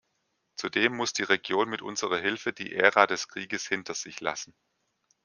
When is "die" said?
1.13-1.21, 2.53-2.73